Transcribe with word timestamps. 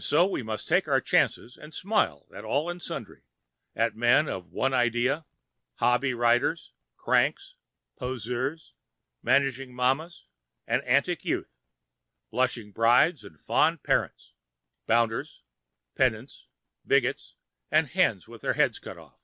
So 0.00 0.26
we 0.26 0.42
must 0.42 0.68
take 0.68 0.88
our 0.88 1.00
chances 1.00 1.56
and 1.56 1.72
smile 1.72 2.26
at 2.34 2.44
all 2.44 2.68
and 2.68 2.82
sundry, 2.82 3.22
at 3.74 3.96
men 3.96 4.28
of 4.28 4.52
one 4.52 4.74
idea, 4.74 5.24
hobby 5.76 6.12
riders, 6.12 6.74
cranks, 6.98 7.54
poseurs, 7.96 8.74
managing 9.22 9.74
mammas 9.74 10.26
and 10.66 10.82
antic 10.82 11.24
youths, 11.24 11.60
blushing 12.30 12.72
brides 12.72 13.24
and 13.24 13.40
fond 13.40 13.82
parents, 13.82 14.34
bounders, 14.86 15.40
pedants, 15.94 16.44
bigots 16.86 17.36
and 17.70 17.86
hens 17.86 18.28
with 18.28 18.42
their 18.42 18.52
heads 18.60 18.78
cut 18.78 18.98
off. 18.98 19.18